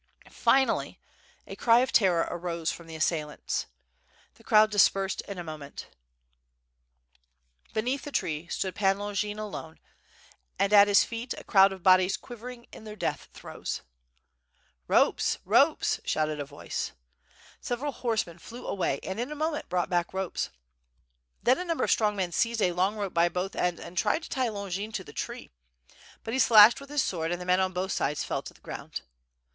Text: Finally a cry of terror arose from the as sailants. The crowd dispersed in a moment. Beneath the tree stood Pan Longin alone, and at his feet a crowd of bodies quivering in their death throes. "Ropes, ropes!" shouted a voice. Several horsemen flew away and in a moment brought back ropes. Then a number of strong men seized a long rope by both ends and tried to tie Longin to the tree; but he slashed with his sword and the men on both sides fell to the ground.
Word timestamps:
Finally 0.31 0.99
a 1.45 1.55
cry 1.55 1.81
of 1.81 1.91
terror 1.91 2.27
arose 2.31 2.71
from 2.71 2.87
the 2.87 2.95
as 2.95 3.05
sailants. 3.05 3.67
The 4.33 4.43
crowd 4.43 4.71
dispersed 4.71 5.21
in 5.27 5.37
a 5.37 5.43
moment. 5.43 5.85
Beneath 7.75 8.01
the 8.01 8.11
tree 8.11 8.47
stood 8.47 8.73
Pan 8.73 8.97
Longin 8.97 9.37
alone, 9.37 9.79
and 10.57 10.73
at 10.73 10.87
his 10.87 11.03
feet 11.03 11.35
a 11.37 11.43
crowd 11.43 11.71
of 11.71 11.83
bodies 11.83 12.17
quivering 12.17 12.65
in 12.73 12.83
their 12.83 12.95
death 12.95 13.29
throes. 13.31 13.81
"Ropes, 14.87 15.37
ropes!" 15.45 15.99
shouted 16.03 16.39
a 16.39 16.45
voice. 16.45 16.93
Several 17.61 17.91
horsemen 17.91 18.39
flew 18.39 18.65
away 18.65 18.99
and 19.03 19.19
in 19.19 19.31
a 19.31 19.35
moment 19.35 19.69
brought 19.69 19.91
back 19.91 20.15
ropes. 20.15 20.49
Then 21.43 21.59
a 21.59 21.63
number 21.65 21.83
of 21.83 21.91
strong 21.91 22.15
men 22.15 22.31
seized 22.31 22.63
a 22.63 22.71
long 22.71 22.95
rope 22.95 23.13
by 23.13 23.29
both 23.29 23.55
ends 23.55 23.79
and 23.79 23.95
tried 23.95 24.23
to 24.23 24.29
tie 24.29 24.49
Longin 24.49 24.91
to 24.93 25.03
the 25.03 25.13
tree; 25.13 25.51
but 26.23 26.33
he 26.33 26.39
slashed 26.39 26.81
with 26.81 26.89
his 26.89 27.03
sword 27.03 27.31
and 27.31 27.39
the 27.39 27.45
men 27.45 27.59
on 27.59 27.71
both 27.71 27.91
sides 27.91 28.23
fell 28.23 28.41
to 28.41 28.53
the 28.55 28.61
ground. 28.61 29.01